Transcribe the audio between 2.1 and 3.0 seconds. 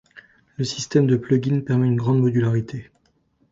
modularité.